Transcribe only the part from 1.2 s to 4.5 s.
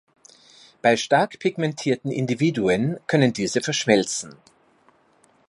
pigmentierten Individuen können diese verschmelzen.